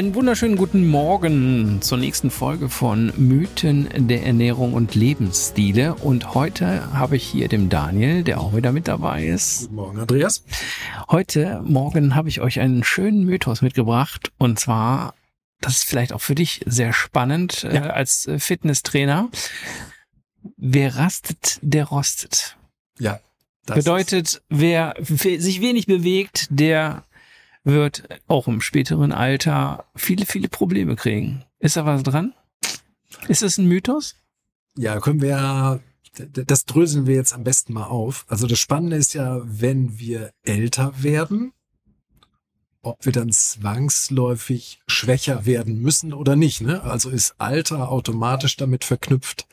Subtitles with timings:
[0.00, 5.94] Einen wunderschönen guten Morgen zur nächsten Folge von Mythen der Ernährung und Lebensstile.
[5.94, 9.64] Und heute habe ich hier den Daniel, der auch wieder mit dabei ist.
[9.64, 10.42] Guten Morgen, Andreas.
[11.10, 14.32] Heute Morgen habe ich euch einen schönen Mythos mitgebracht.
[14.38, 15.12] Und zwar,
[15.60, 17.70] das ist vielleicht auch für dich sehr spannend ja.
[17.70, 19.28] äh, als äh, Fitnesstrainer.
[20.56, 22.56] Wer rastet, der rostet.
[22.98, 23.20] Ja.
[23.66, 27.04] Bedeutet, wer sich wenig bewegt, der
[27.64, 31.44] wird auch im späteren Alter viele, viele Probleme kriegen.
[31.58, 32.34] Ist da was dran?
[33.28, 34.16] Ist das ein Mythos?
[34.76, 35.80] Ja, können wir
[36.18, 38.24] das dröseln wir jetzt am besten mal auf.
[38.28, 41.52] Also das Spannende ist ja, wenn wir älter werden,
[42.82, 46.62] ob wir dann zwangsläufig schwächer werden müssen oder nicht.
[46.62, 46.82] Ne?
[46.82, 49.46] Also ist Alter automatisch damit verknüpft,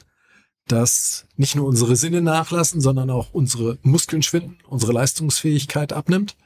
[0.68, 6.38] dass nicht nur unsere Sinne nachlassen, sondern auch unsere Muskeln schwinden, unsere Leistungsfähigkeit abnimmt.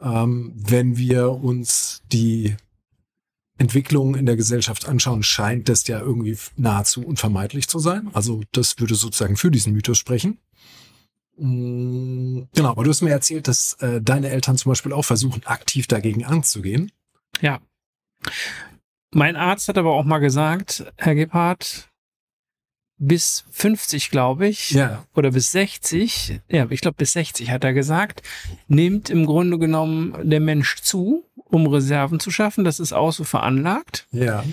[0.00, 2.56] Ähm, wenn wir uns die
[3.58, 8.10] Entwicklung in der Gesellschaft anschauen, scheint das ja irgendwie nahezu unvermeidlich zu sein.
[8.12, 10.38] Also das würde sozusagen für diesen Mythos sprechen.
[11.38, 15.44] Mm, genau, aber du hast mir erzählt, dass äh, deine Eltern zum Beispiel auch versuchen,
[15.46, 16.92] aktiv dagegen anzugehen.
[17.40, 17.60] Ja.
[19.12, 21.88] Mein Arzt hat aber auch mal gesagt, Herr Gebhardt,
[22.98, 25.04] bis 50, glaube ich, ja.
[25.14, 28.22] oder bis 60, ja, ich glaube bis 60 hat er gesagt,
[28.68, 32.64] nimmt im Grunde genommen der Mensch zu, um Reserven zu schaffen.
[32.64, 34.06] Das ist auch so veranlagt.
[34.12, 34.44] Ja.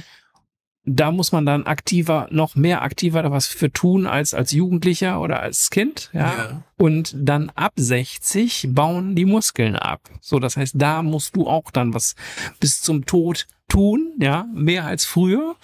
[0.86, 5.22] Da muss man dann aktiver, noch mehr aktiver da was für tun als als Jugendlicher
[5.22, 6.20] oder als Kind, ja.
[6.20, 6.64] ja.
[6.78, 10.02] Und dann ab 60 bauen die Muskeln ab.
[10.20, 12.16] So, das heißt, da musst du auch dann was
[12.60, 15.56] bis zum Tod tun, ja, mehr als früher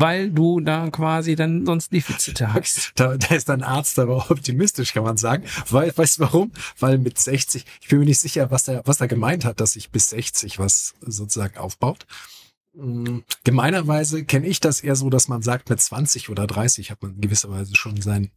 [0.00, 2.92] weil du da quasi dann sonst Defizite hast.
[2.94, 5.44] Da, da ist dein Arzt aber optimistisch, kann man sagen.
[5.68, 6.52] Weil, weißt du warum?
[6.78, 9.72] Weil mit 60, ich bin mir nicht sicher, was er, was er gemeint hat, dass
[9.72, 12.06] sich bis 60 was sozusagen aufbaut.
[12.74, 17.02] Hm, gemeinerweise kenne ich das eher so, dass man sagt, mit 20 oder 30 hat
[17.02, 18.30] man gewisserweise schon sein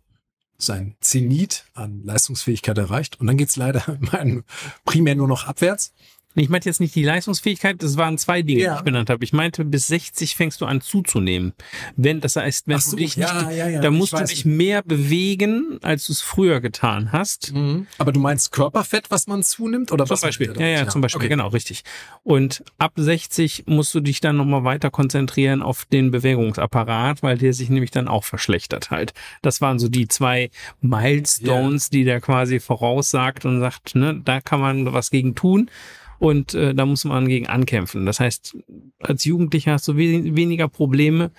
[0.58, 3.20] sein Zenit an Leistungsfähigkeit erreicht.
[3.20, 3.82] Und dann geht's leider
[4.86, 5.92] primär nur noch abwärts.
[6.36, 8.74] Ich meinte jetzt nicht die Leistungsfähigkeit, das waren zwei Dinge, ja.
[8.74, 9.24] die ich benannt habe.
[9.24, 11.54] Ich meinte, bis 60 fängst du an zuzunehmen.
[11.98, 14.82] Wenn, das heißt, wenn so, du dich ja, nicht, ja, da musst du dich mehr
[14.82, 17.54] bewegen, als du es früher getan hast.
[17.54, 17.88] Mhm.
[17.98, 19.92] Aber du meinst Körperfett, was man zunimmt?
[19.92, 21.30] Oder zum was Beispiel, ja, ja, zum Beispiel, okay.
[21.30, 21.84] genau, richtig.
[22.24, 27.54] Und ab 60 musst du dich dann nochmal weiter konzentrieren auf den Bewegungsapparat, weil der
[27.54, 29.14] sich nämlich dann auch verschlechtert halt.
[29.42, 30.50] Das waren so die zwei
[30.80, 35.70] Milestones, die der quasi voraussagt und sagt, ne, da kann man was gegen tun.
[36.22, 38.06] Und äh, da muss man gegen ankämpfen.
[38.06, 38.56] Das heißt,
[39.00, 41.32] als Jugendlicher hast du we weniger Probleme.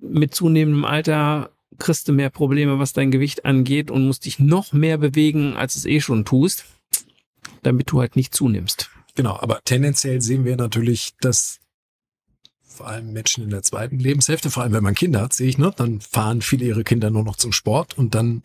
[0.00, 4.72] Mit zunehmendem Alter kriegst du mehr Probleme, was dein Gewicht angeht und musst dich noch
[4.72, 6.64] mehr bewegen, als es eh schon tust,
[7.62, 8.88] damit du halt nicht zunimmst.
[9.16, 11.60] Genau, aber tendenziell sehen wir natürlich, dass
[12.62, 15.58] vor allem Menschen in der zweiten Lebenshälfte, vor allem wenn man Kinder hat, sehe ich,
[15.58, 18.44] ne, dann fahren viele ihre Kinder nur noch zum Sport und dann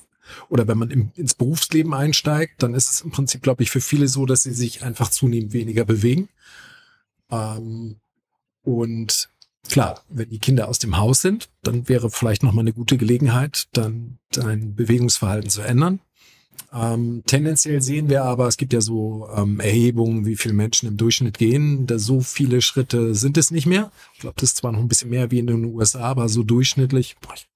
[0.50, 3.82] oder wenn man im, ins Berufsleben einsteigt, dann ist es im Prinzip, glaube ich, für
[3.82, 6.30] viele so, dass sie sich einfach zunehmend weniger bewegen.
[7.32, 7.98] Ähm,
[8.64, 9.30] und
[9.68, 13.68] klar, wenn die Kinder aus dem Haus sind, dann wäre vielleicht nochmal eine gute Gelegenheit,
[13.74, 16.00] dann dein Bewegungsverhalten zu ändern.
[16.72, 20.98] Ähm, tendenziell sehen wir aber, es gibt ja so ähm, Erhebungen, wie viele Menschen im
[20.98, 21.88] Durchschnitt gehen.
[21.88, 23.92] Da so viele Schritte sind es nicht mehr.
[24.14, 26.44] Ich glaube, das ist zwar noch ein bisschen mehr wie in den USA, aber so
[26.44, 27.48] durchschnittlich, boah, ich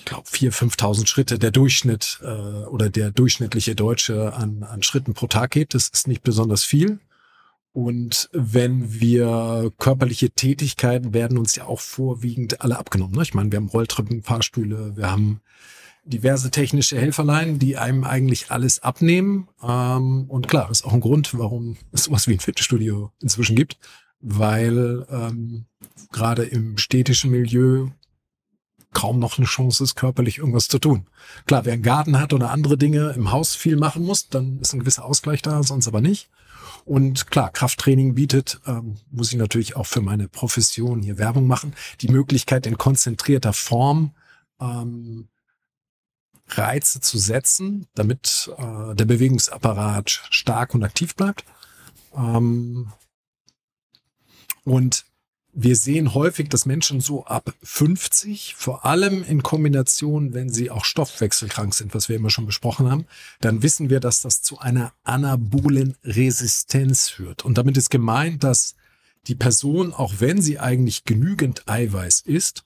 [0.00, 5.14] ich glaube, 4.000, 5.000 Schritte der Durchschnitt äh, oder der durchschnittliche Deutsche an, an Schritten
[5.14, 5.74] pro Tag geht.
[5.74, 6.98] Das ist nicht besonders viel.
[7.72, 13.14] Und wenn wir körperliche Tätigkeiten werden uns ja auch vorwiegend alle abgenommen.
[13.14, 13.22] Ne?
[13.22, 15.40] Ich meine, wir haben Rolltreppen, Fahrstühle, wir haben
[16.04, 19.48] diverse technische Helferlein, die einem eigentlich alles abnehmen.
[19.62, 23.54] Ähm, und klar, das ist auch ein Grund, warum es sowas wie ein Fitnessstudio inzwischen
[23.54, 23.78] gibt,
[24.20, 25.66] weil ähm,
[26.10, 27.90] gerade im städtischen Milieu
[28.92, 31.06] kaum noch eine Chance ist, körperlich irgendwas zu tun.
[31.46, 34.72] Klar, wer einen Garten hat oder andere Dinge im Haus viel machen muss, dann ist
[34.72, 36.28] ein gewisser Ausgleich da, sonst aber nicht.
[36.84, 41.74] Und klar, Krafttraining bietet, ähm, muss ich natürlich auch für meine Profession hier Werbung machen,
[42.00, 44.12] die Möglichkeit in konzentrierter Form
[44.60, 45.28] ähm,
[46.48, 51.44] Reize zu setzen, damit äh, der Bewegungsapparat stark und aktiv bleibt.
[52.14, 52.92] Ähm,
[54.64, 55.04] und
[55.52, 60.84] wir sehen häufig, dass Menschen so ab 50, vor allem in Kombination, wenn sie auch
[60.84, 63.06] stoffwechselkrank sind, was wir immer schon besprochen haben,
[63.40, 67.44] dann wissen wir, dass das zu einer anabolen Resistenz führt.
[67.44, 68.76] Und damit ist gemeint, dass
[69.26, 72.64] die Person, auch wenn sie eigentlich genügend Eiweiß isst,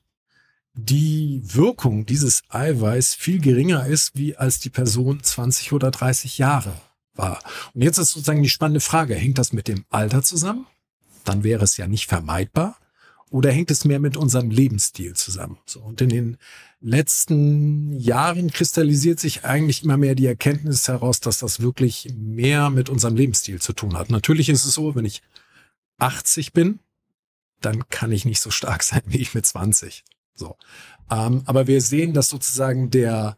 [0.74, 6.74] die Wirkung dieses Eiweiß viel geringer ist, wie als die Person 20 oder 30 Jahre
[7.14, 7.38] war.
[7.74, 10.66] Und jetzt ist sozusagen die spannende Frage, hängt das mit dem Alter zusammen?
[11.24, 12.78] Dann wäre es ja nicht vermeidbar.
[13.30, 15.58] Oder hängt es mehr mit unserem Lebensstil zusammen?
[15.66, 16.36] So, und in den
[16.80, 22.88] letzten Jahren kristallisiert sich eigentlich immer mehr die Erkenntnis heraus, dass das wirklich mehr mit
[22.88, 24.10] unserem Lebensstil zu tun hat.
[24.10, 25.22] Natürlich ist es so, wenn ich
[25.98, 26.78] 80 bin,
[27.60, 30.04] dann kann ich nicht so stark sein wie ich mit 20.
[30.34, 30.56] So.
[31.10, 33.36] Ähm, aber wir sehen, dass sozusagen der,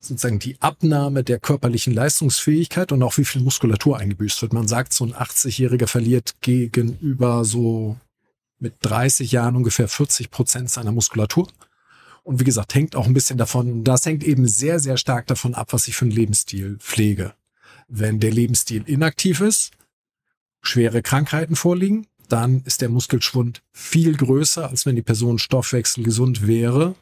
[0.00, 4.52] sozusagen die Abnahme der körperlichen Leistungsfähigkeit und auch wie viel Muskulatur eingebüßt wird.
[4.52, 7.96] Man sagt, so ein 80-Jähriger verliert gegenüber so
[8.58, 11.48] mit 30 Jahren ungefähr 40 Prozent seiner Muskulatur.
[12.22, 15.54] Und wie gesagt, hängt auch ein bisschen davon, das hängt eben sehr, sehr stark davon
[15.54, 17.34] ab, was ich für einen Lebensstil pflege.
[17.88, 19.70] Wenn der Lebensstil inaktiv ist,
[20.60, 26.46] schwere Krankheiten vorliegen, dann ist der Muskelschwund viel größer, als wenn die Person Stoffwechsel gesund
[26.48, 26.96] wäre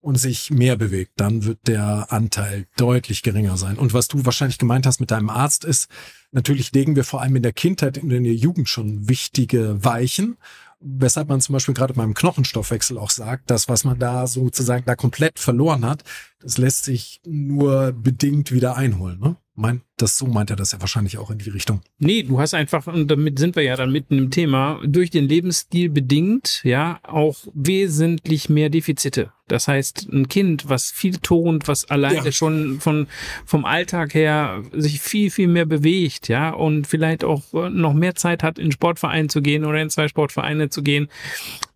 [0.00, 1.12] und sich mehr bewegt.
[1.16, 3.76] Dann wird der Anteil deutlich geringer sein.
[3.78, 5.88] Und was du wahrscheinlich gemeint hast mit deinem Arzt ist,
[6.32, 10.36] natürlich legen wir vor allem in der Kindheit, in der Jugend schon wichtige Weichen
[10.80, 14.96] weshalb man zum Beispiel gerade beim Knochenstoffwechsel auch sagt, dass was man da sozusagen da
[14.96, 16.04] komplett verloren hat,
[16.42, 19.18] das lässt sich nur bedingt wieder einholen.
[19.20, 19.36] Ne?
[19.54, 21.82] Mein, das so meint er das ja wahrscheinlich auch in die Richtung.
[21.98, 25.28] Nee, du hast einfach, und damit sind wir ja dann mitten im Thema, durch den
[25.28, 29.32] Lebensstil bedingt, ja, auch wesentlich mehr Defizite.
[29.48, 32.32] Das heißt, ein Kind, was viel tont, was alleine ja.
[32.32, 33.08] schon von,
[33.44, 38.42] vom Alltag her sich viel, viel mehr bewegt, ja, und vielleicht auch noch mehr Zeit
[38.42, 41.08] hat, in Sportverein zu gehen oder in zwei Sportvereine zu gehen,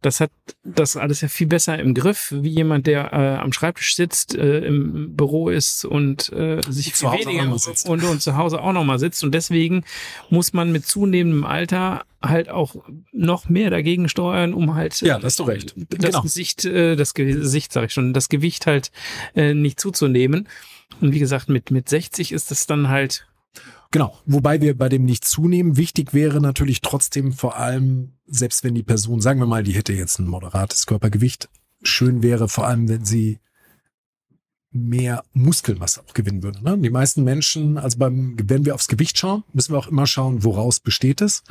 [0.04, 0.30] das hat
[0.62, 4.53] das alles ja viel besser im Griff, wie jemand, der äh, am Schreibtisch sitzt, äh,
[4.58, 7.42] im Büro ist und äh, sich viel weniger
[7.88, 9.24] und, und zu Hause auch nochmal sitzt.
[9.24, 9.84] Und deswegen
[10.30, 12.76] muss man mit zunehmendem Alter halt auch
[13.12, 15.74] noch mehr dagegen steuern, um halt ja, das, hast du recht.
[15.76, 16.22] das genau.
[16.22, 18.90] Gesicht, äh, das Gesicht, sag ich schon, das Gewicht halt
[19.34, 20.48] äh, nicht zuzunehmen.
[21.00, 23.26] Und wie gesagt, mit, mit 60 ist das dann halt
[23.94, 25.76] Genau, wobei wir bei dem nicht zunehmen.
[25.76, 29.92] Wichtig wäre natürlich trotzdem vor allem, selbst wenn die Person, sagen wir mal, die hätte
[29.92, 31.48] jetzt ein moderates Körpergewicht,
[31.80, 33.38] schön wäre vor allem, wenn sie
[34.74, 36.62] mehr Muskelmasse auch gewinnen würde.
[36.62, 36.76] Ne?
[36.78, 40.42] Die meisten Menschen, also beim, wenn wir aufs Gewicht schauen, müssen wir auch immer schauen,
[40.42, 41.44] woraus besteht es.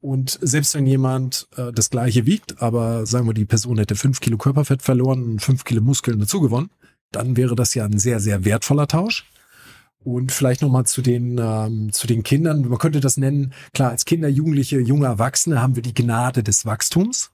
[0.00, 4.20] Und selbst wenn jemand äh, das gleiche wiegt, aber sagen wir, die Person hätte fünf
[4.20, 6.70] Kilo Körperfett verloren und fünf Kilo Muskeln dazugewonnen,
[7.12, 9.24] dann wäre das ja ein sehr, sehr wertvoller Tausch.
[10.00, 12.68] Und vielleicht nochmal zu den, ähm, zu den Kindern.
[12.68, 16.66] Man könnte das nennen, klar, als Kinder, Jugendliche, junge Erwachsene haben wir die Gnade des
[16.66, 17.30] Wachstums.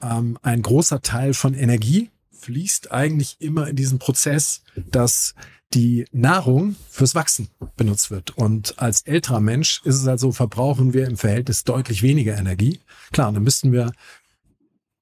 [0.00, 2.10] Ähm, ein großer Teil von Energie
[2.46, 5.34] fließt eigentlich immer in diesen Prozess, dass
[5.74, 8.36] die Nahrung fürs Wachsen benutzt wird.
[8.36, 12.78] Und als älterer Mensch ist es also, verbrauchen wir im Verhältnis deutlich weniger Energie.
[13.10, 13.90] Klar, dann müssten wir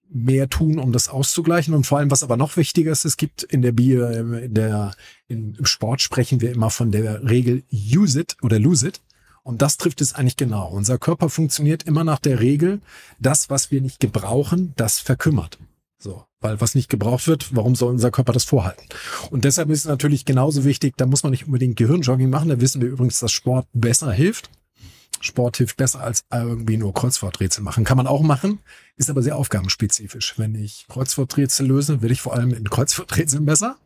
[0.08, 1.75] mehr tun, um das auszugleichen.
[1.75, 4.94] Und vor allem, was aber noch wichtiger ist, es gibt in der Bio, in der,
[5.29, 9.02] im Sport sprechen wir immer von der Regel use it oder lose it.
[9.43, 10.70] Und das trifft es eigentlich genau.
[10.70, 12.81] Unser Körper funktioniert immer nach der Regel,
[13.20, 15.58] das, was wir nicht gebrauchen, das verkümmert.
[15.99, 16.25] So.
[16.44, 18.85] Weil was nicht gebraucht wird, warum soll unser Körper das vorhalten?
[19.31, 22.50] Und deshalb ist es natürlich genauso wichtig, da muss man nicht unbedingt Gehirnjogging machen.
[22.50, 24.50] Da wissen wir übrigens, dass Sport besser hilft.
[25.20, 27.85] Sport hilft besser als irgendwie nur Kreuzworträtsel machen.
[27.85, 28.58] Kann man auch machen,
[28.96, 30.34] ist aber sehr aufgabenspezifisch.
[30.36, 33.79] Wenn ich Kreuzworträtsel löse, will ich vor allem in Kreuzworträtseln besser.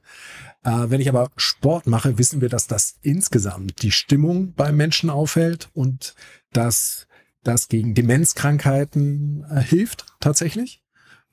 [0.65, 5.11] Äh, wenn ich aber Sport mache, wissen wir, dass das insgesamt die Stimmung beim Menschen
[5.11, 6.17] aufhält und
[6.53, 7.07] dass
[7.45, 10.83] das gegen Demenzkrankheiten äh, hilft tatsächlich.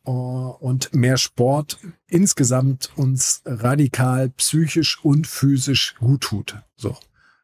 [0.08, 6.58] Uh, und mehr Sport insgesamt uns radikal psychisch und physisch gut tut.
[6.76, 6.96] So.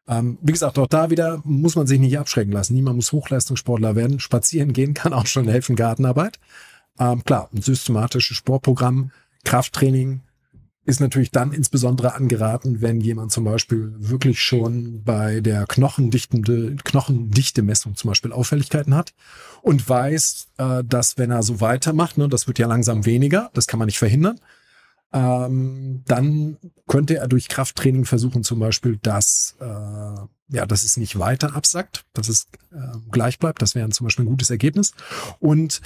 [0.08, 2.76] Ähm, wie gesagt, auch da wieder muss man sich nicht abschrecken lassen.
[2.76, 4.20] Niemand muss Hochleistungssportler werden.
[4.20, 6.40] Spazieren gehen kann auch schon helfen, Gartenarbeit.
[7.00, 9.12] Ähm, klar, ein systematisches Sportprogramm,
[9.44, 10.22] Krafttraining
[10.84, 17.96] ist natürlich dann insbesondere angeraten, wenn jemand zum Beispiel wirklich schon bei der Knochendichte, Knochendichte-Messung
[17.96, 19.14] zum Beispiel Auffälligkeiten hat
[19.62, 23.68] und weiß, äh, dass wenn er so weitermacht, ne, das wird ja langsam weniger, das
[23.68, 24.40] kann man nicht verhindern,
[25.14, 26.58] ähm, dann
[26.88, 32.06] könnte er durch Krafttraining versuchen, zum Beispiel, dass, äh, ja, dass es nicht weiter absackt,
[32.14, 33.62] dass es äh, gleich bleibt.
[33.62, 34.94] Das wäre zum Beispiel ein gutes Ergebnis.
[35.40, 35.82] Und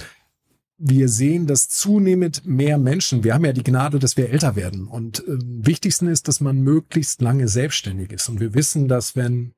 [0.78, 4.86] wir sehen, dass zunehmend mehr Menschen, wir haben ja die Gnade, dass wir älter werden.
[4.86, 8.28] Und äh, wichtigsten ist, dass man möglichst lange selbstständig ist.
[8.28, 9.54] Und wir wissen, dass wenn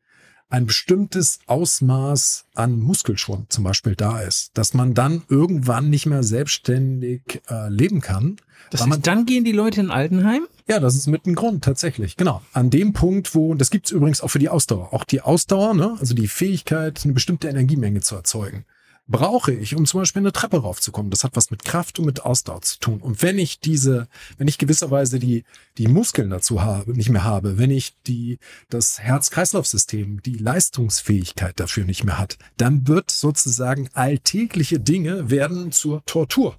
[0.51, 6.23] ein bestimmtes Ausmaß an Muskelschwund zum Beispiel da ist, dass man dann irgendwann nicht mehr
[6.23, 8.37] selbstständig äh, leben kann.
[8.71, 10.47] Das heißt, dann gehen die Leute in Altenheim?
[10.67, 12.17] Ja, das ist mit ein Grund, tatsächlich.
[12.17, 12.43] Genau.
[12.53, 14.95] An dem Punkt, wo, das gibt's übrigens auch für die Ausdauer.
[14.95, 18.65] Auch die Ausdauer, ne, also die Fähigkeit, eine bestimmte Energiemenge zu erzeugen.
[19.09, 21.11] Brauche ich, um zum Beispiel eine Treppe raufzukommen.
[21.11, 23.01] Das hat was mit Kraft und mit Ausdauer zu tun.
[23.01, 25.45] Und wenn ich diese, wenn ich gewisserweise die,
[25.79, 28.39] die Muskeln dazu habe, nicht mehr habe, wenn ich die,
[28.69, 36.05] das Herz-Kreislauf-System, die Leistungsfähigkeit dafür nicht mehr hat, dann wird sozusagen alltägliche Dinge werden zur
[36.05, 36.59] Tortur.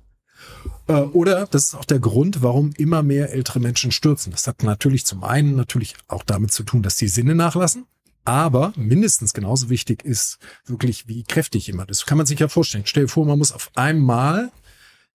[0.87, 4.31] Äh, oder das ist auch der Grund, warum immer mehr ältere Menschen stürzen.
[4.31, 7.85] Das hat natürlich zum einen natürlich auch damit zu tun, dass die Sinne nachlassen.
[8.25, 12.05] Aber mindestens genauso wichtig ist wirklich, wie kräftig jemand ist.
[12.05, 12.85] Kann man sich ja vorstellen.
[12.85, 14.51] Stell dir vor, man muss auf einmal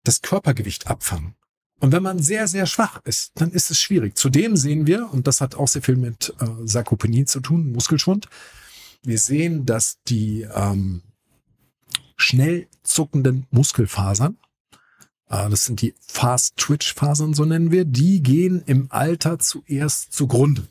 [0.02, 1.34] das Körpergewicht abfangen.
[1.80, 4.16] Und wenn man sehr, sehr schwach ist, dann ist es schwierig.
[4.16, 8.28] Zudem sehen wir, und das hat auch sehr viel mit äh, Sarkopenie zu tun, Muskelschwund,
[9.02, 11.02] wir sehen, dass die ähm,
[12.16, 14.38] schnell zuckenden Muskelfasern,
[15.28, 20.68] äh, das sind die Fast-Twitch-Fasern, so nennen wir, die gehen im Alter zuerst zugrunde.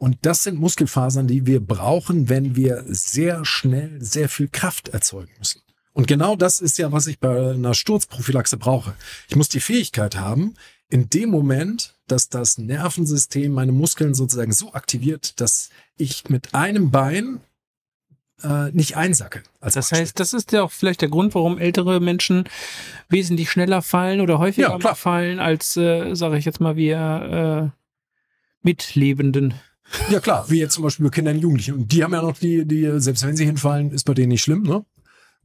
[0.00, 5.30] Und das sind Muskelfasern, die wir brauchen, wenn wir sehr schnell sehr viel Kraft erzeugen
[5.38, 5.60] müssen.
[5.92, 8.94] Und genau das ist ja, was ich bei einer Sturzprophylaxe brauche.
[9.28, 10.54] Ich muss die Fähigkeit haben,
[10.88, 16.90] in dem Moment, dass das Nervensystem meine Muskeln sozusagen so aktiviert, dass ich mit einem
[16.90, 17.42] Bein
[18.42, 19.42] äh, nicht einsacke.
[19.60, 19.98] das Beispiel.
[19.98, 22.44] heißt, das ist ja auch vielleicht der Grund, warum ältere Menschen
[23.10, 27.78] wesentlich schneller fallen oder häufiger ja, fallen als, äh, sage ich jetzt mal, wir äh,
[28.62, 29.52] Mitlebenden.
[30.10, 31.74] Ja klar, wie jetzt zum Beispiel bei Kindern und Jugendlichen.
[31.74, 34.42] Und die haben ja noch die, die, selbst wenn sie hinfallen, ist bei denen nicht
[34.42, 34.84] schlimm, ne?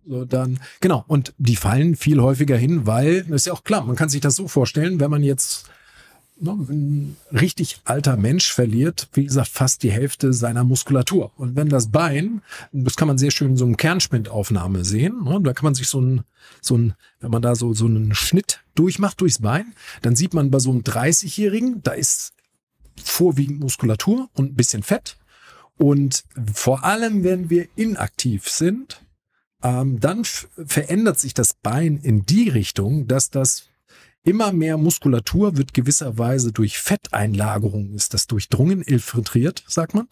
[0.07, 1.03] So, dann, genau.
[1.07, 4.21] Und die fallen viel häufiger hin, weil, das ist ja auch klar, man kann sich
[4.21, 5.67] das so vorstellen, wenn man jetzt
[6.39, 11.31] ne, ein richtig alter Mensch verliert, wie gesagt, fast die Hälfte seiner Muskulatur.
[11.37, 15.39] Und wenn das Bein, das kann man sehr schön in so einem Kernspindaufnahme sehen, ne,
[15.41, 16.21] da kann man sich so ein,
[16.61, 19.73] so ein, wenn man da so, so einen Schnitt durchmacht durchs Bein,
[20.03, 22.33] dann sieht man bei so einem 30-Jährigen, da ist
[23.03, 25.17] vorwiegend Muskulatur und ein bisschen Fett.
[25.77, 26.23] Und
[26.53, 29.01] vor allem, wenn wir inaktiv sind,
[29.63, 33.69] ähm, dann verändert sich das Bein in die Richtung, dass das
[34.23, 40.07] immer mehr Muskulatur wird gewisserweise durch Fetteinlagerung ist das durchdrungen, infiltriert, sagt man.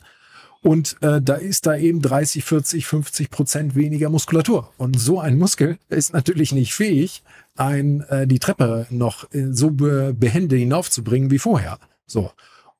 [0.61, 4.71] Und äh, da ist da eben 30, 40, 50 Prozent weniger Muskulatur.
[4.77, 7.21] Und so ein Muskel ist natürlich nicht fähig,
[7.57, 11.79] ein, äh, die Treppe noch äh, so be behende hinaufzubringen wie vorher.
[12.05, 12.31] So.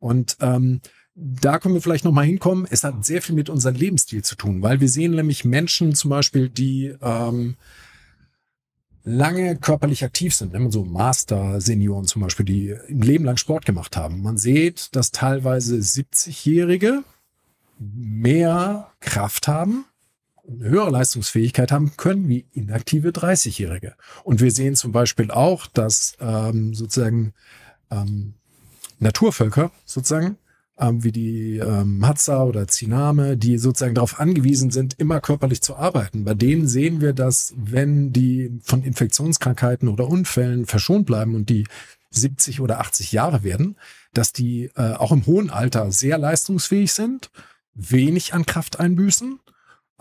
[0.04, 0.82] Und ähm,
[1.16, 2.68] da können wir vielleicht nochmal hinkommen.
[2.70, 6.10] Es hat sehr viel mit unserem Lebensstil zu tun, weil wir sehen nämlich Menschen zum
[6.10, 7.56] Beispiel, die ähm,
[9.06, 13.66] lange körperlich aktiv sind, wenn man so Master-Senioren zum Beispiel, die im Leben lang Sport
[13.66, 14.22] gemacht haben.
[14.22, 17.06] Man sieht, dass teilweise 70-Jährige
[17.80, 19.86] mehr Kraft haben,
[20.46, 23.96] eine höhere Leistungsfähigkeit haben können wie inaktive 30-Jährige.
[24.26, 27.34] Und wir sehen zum Beispiel auch, dass ähm, sozusagen
[27.90, 28.34] ähm,
[29.04, 30.38] Naturvölker sozusagen,
[30.80, 35.76] ähm, wie die ähm, Hadza oder Ziname, die sozusagen darauf angewiesen sind, immer körperlich zu
[35.76, 36.24] arbeiten.
[36.24, 41.66] Bei denen sehen wir, dass wenn die von Infektionskrankheiten oder Unfällen verschont bleiben und die
[42.10, 43.78] 70 oder 80 Jahre werden,
[44.14, 47.30] dass die äh, auch im hohen Alter sehr leistungsfähig sind,
[47.74, 49.40] wenig an Kraft einbüßen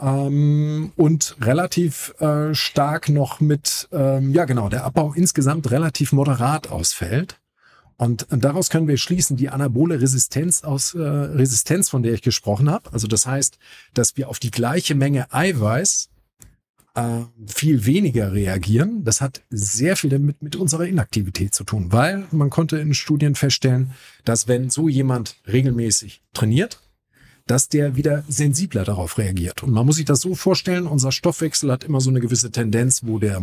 [0.01, 6.71] ähm, und relativ äh, stark noch mit, ähm, ja genau, der Abbau insgesamt relativ moderat
[6.71, 7.39] ausfällt.
[8.03, 12.69] Und daraus können wir schließen, die anabole Resistenz aus äh, Resistenz, von der ich gesprochen
[12.69, 12.93] habe.
[12.93, 13.59] Also das heißt,
[13.95, 16.09] dass wir auf die gleiche Menge Eiweiß
[16.97, 19.05] äh, viel weniger reagieren.
[19.05, 23.37] Das hat sehr viel damit mit unserer Inaktivität zu tun, weil man konnte in Studien
[23.37, 23.93] feststellen,
[24.25, 26.81] dass wenn so jemand regelmäßig trainiert,
[27.47, 29.63] dass der wieder sensibler darauf reagiert.
[29.63, 33.03] Und man muss sich das so vorstellen, unser Stoffwechsel hat immer so eine gewisse Tendenz,
[33.05, 33.41] wo der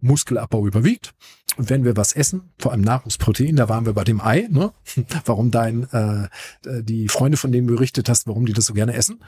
[0.00, 1.14] Muskelabbau überwiegt.
[1.56, 4.72] Und wenn wir was essen, vor allem Nahrungsprotein, da waren wir bei dem Ei, ne?
[5.24, 6.28] warum dein äh,
[6.82, 9.20] die Freunde, von denen du berichtet hast, warum die das so gerne essen,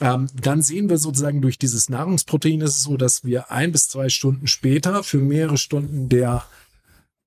[0.00, 3.88] ähm, dann sehen wir sozusagen durch dieses Nahrungsprotein ist es so, dass wir ein bis
[3.88, 6.44] zwei Stunden später für mehrere Stunden der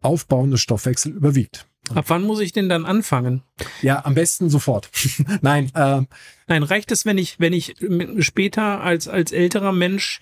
[0.01, 1.65] aufbauende Stoffwechsel überwiegt.
[1.95, 3.43] Ab wann muss ich denn dann anfangen?
[3.81, 4.89] Ja, am besten sofort.
[5.41, 6.01] Nein, äh,
[6.47, 7.75] Nein, reicht es, wenn ich, wenn ich
[8.19, 10.19] später als, als älterer Mensch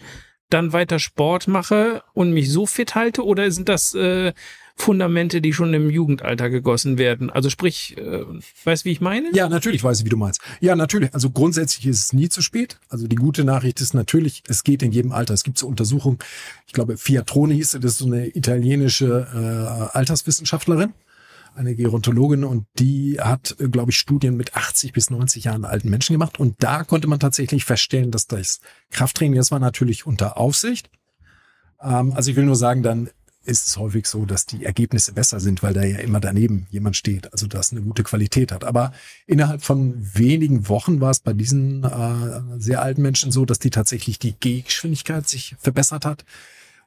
[0.56, 3.26] dann weiter Sport mache und mich so fit halte?
[3.26, 4.32] Oder sind das äh,
[4.78, 7.30] Fundamente, die schon im Jugendalter gegossen werden?
[7.30, 8.24] Also sprich, äh,
[8.64, 9.30] weißt wie ich meine?
[9.34, 10.42] Ja, natürlich weiß ich, wie du meinst.
[10.62, 11.14] Ja, natürlich.
[11.14, 12.80] Also grundsätzlich ist es nie zu spät.
[12.90, 15.34] Also die gute Nachricht ist natürlich, es geht in jedem Alter.
[15.34, 16.20] Es gibt so Untersuchungen,
[16.68, 19.28] ich glaube, Fiatroni hieß, das ist so eine italienische
[19.94, 20.94] äh, Alterswissenschaftlerin
[21.56, 26.14] eine Gerontologin und die hat, glaube ich, Studien mit 80 bis 90 Jahren alten Menschen
[26.14, 28.60] gemacht und da konnte man tatsächlich feststellen, dass das
[28.92, 30.90] Krafttraining, das war natürlich unter Aufsicht.
[31.82, 33.10] Ähm, also ich will nur sagen, dann
[33.46, 36.96] ist es häufig so, dass die Ergebnisse besser sind, weil da ja immer daneben jemand
[36.96, 38.64] steht, also das eine gute Qualität hat.
[38.64, 38.92] Aber
[39.28, 43.70] innerhalb von wenigen Wochen war es bei diesen äh, sehr alten Menschen so, dass die
[43.70, 46.26] tatsächlich die Gehgeschwindigkeit sich verbessert hat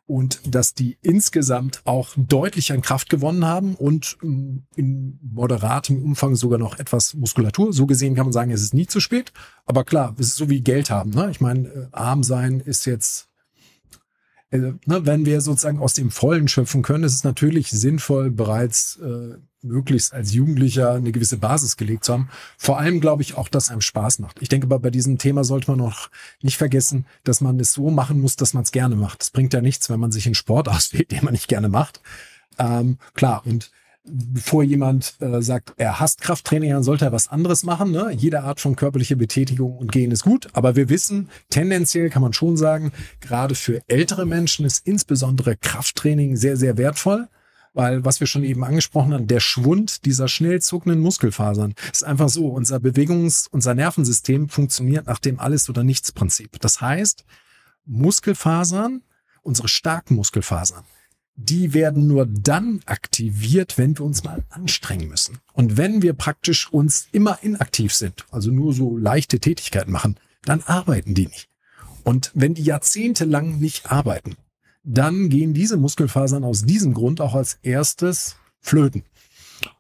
[0.09, 6.35] und dass die insgesamt auch deutlich an Kraft gewonnen haben und ähm, in moderatem Umfang
[6.35, 7.75] sogar noch etwas Muskulatur.
[7.75, 9.33] So gesehen kann man sagen, es ist nie zu spät.
[9.67, 11.11] Aber klar, es ist so wie Geld haben.
[11.11, 11.29] Ne?
[11.31, 13.28] Ich meine, äh, arm sein ist jetzt,
[14.51, 19.37] ne, wenn wir sozusagen aus dem Vollen schöpfen können, ist es natürlich sinnvoll, bereits äh,
[19.63, 22.31] möglichst als Jugendlicher eine gewisse Basis gelegt zu haben.
[22.57, 24.41] Vor allem glaube ich auch, dass einem Spaß macht.
[24.41, 26.11] Ich denke aber bei diesem Thema sollte man noch
[26.43, 29.23] nicht vergessen, dass man es so machen muss, dass man es gerne macht.
[29.23, 32.01] Es bringt ja nichts, wenn man sich einen Sport auswählt, den man nicht gerne macht.
[32.59, 33.71] Ähm, klar, und
[34.11, 37.91] bevor jemand äh, sagt, er hasst Krafttraining, dann sollte er was anderes machen.
[37.91, 38.13] Ne?
[38.17, 40.49] Jede Art von körperlicher Betätigung und Gehen ist gut.
[40.53, 46.37] Aber wir wissen, tendenziell kann man schon sagen, gerade für ältere Menschen ist insbesondere Krafttraining
[46.37, 47.29] sehr, sehr wertvoll
[47.75, 52.29] weil was wir schon eben angesprochen haben, der Schwund dieser schnell zuckenden Muskelfasern ist einfach
[52.29, 56.59] so, unser Bewegungs-, unser Nervensystem funktioniert nach dem Alles- oder Nichts-Prinzip.
[56.61, 57.25] Das heißt,
[57.85, 59.03] Muskelfasern,
[59.43, 60.85] unsere starken Muskelfasern,
[61.41, 65.39] die werden nur dann aktiviert, wenn wir uns mal anstrengen müssen.
[65.53, 70.63] Und wenn wir praktisch uns immer inaktiv sind, also nur so leichte Tätigkeiten machen, dann
[70.65, 71.49] arbeiten die nicht.
[72.03, 74.37] Und wenn die jahrzehntelang nicht arbeiten,
[74.83, 79.05] dann gehen diese Muskelfasern aus diesem Grund auch als erstes flöten.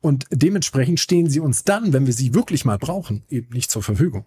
[0.00, 3.82] Und dementsprechend stehen sie uns dann, wenn wir sie wirklich mal brauchen, eben nicht zur
[3.82, 4.26] Verfügung.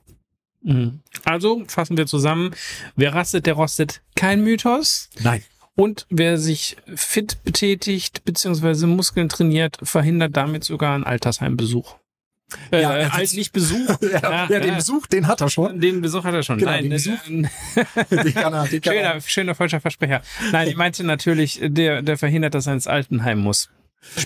[0.64, 1.00] Mhm.
[1.24, 2.52] Also fassen wir zusammen.
[2.96, 4.02] Wer rastet, der rostet.
[4.16, 5.10] Kein Mythos.
[5.22, 5.44] Nein.
[5.76, 8.86] Und wer sich fit betätigt bzw.
[8.88, 11.96] Muskeln trainiert, verhindert damit sogar einen Altersheimbesuch.
[12.72, 13.98] Äh, ja, als nicht Besuch.
[14.02, 15.80] ja, ja, den Besuch, den hat er schon.
[15.80, 16.58] Den Besuch hat er schon.
[16.58, 17.20] Genau, Nein, den Besuch.
[17.26, 19.22] den kann er, den kann schöner, er.
[19.22, 20.22] schöner falscher Versprecher.
[20.52, 23.70] Nein, ich meinte natürlich, der, der verhindert, dass er ins Altenheim muss.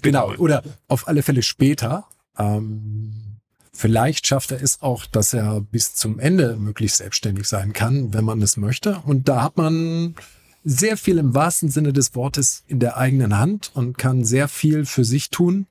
[0.02, 2.06] Genau, oder auf alle Fälle später.
[2.38, 3.38] Ähm,
[3.74, 8.24] vielleicht schafft er es auch, dass er bis zum Ende möglichst selbstständig sein kann, wenn
[8.25, 9.02] man es möchte.
[9.06, 10.16] Und da hat man
[10.66, 14.86] sehr viel im wahrsten Sinne des Wortes in der eigenen Hand und kann sehr viel
[14.86, 15.68] für sich tun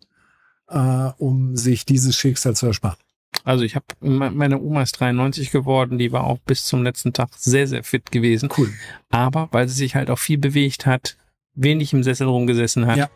[0.68, 2.96] äh, um sich dieses Schicksal zu ersparen.
[3.42, 7.30] Also ich habe meine Oma ist 93 geworden, die war auch bis zum letzten Tag
[7.36, 8.48] sehr sehr fit gewesen.
[8.56, 8.72] Cool.
[9.10, 11.16] Aber weil sie sich halt auch viel bewegt hat,
[11.54, 12.96] wenig im Sessel rumgesessen hat.
[12.96, 13.10] Ja.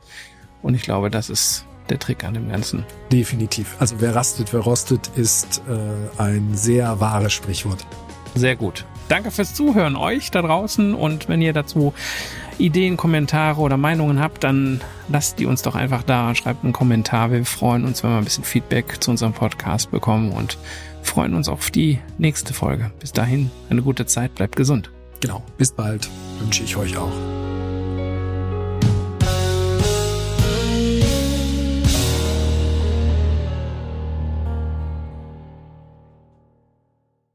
[0.60, 2.84] Und ich glaube, das ist der Trick an dem Ganzen.
[3.10, 3.76] Definitiv.
[3.78, 7.86] Also wer rastet, wer rostet, ist äh, ein sehr wahres Sprichwort.
[8.34, 8.84] Sehr gut.
[9.08, 11.94] Danke fürs Zuhören euch da draußen und wenn ihr dazu
[12.58, 17.30] Ideen, Kommentare oder Meinungen habt, dann lasst die uns doch einfach da, schreibt einen Kommentar.
[17.30, 20.58] Wir freuen uns, wenn wir ein bisschen Feedback zu unserem Podcast bekommen und
[21.02, 22.90] freuen uns auf die nächste Folge.
[23.00, 24.90] Bis dahin eine gute Zeit, bleibt gesund.
[25.20, 26.08] Genau, bis bald
[26.40, 27.37] wünsche ich euch auch.